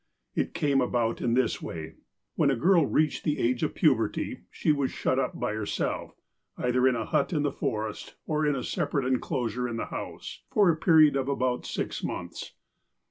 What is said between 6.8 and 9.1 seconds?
in a hut in the forest, or in a separate